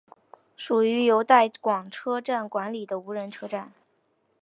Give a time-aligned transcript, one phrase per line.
[0.57, 3.71] 属于由带广车站管理的无人车站。